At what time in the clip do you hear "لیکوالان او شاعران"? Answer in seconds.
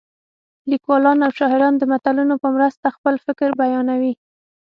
0.71-1.73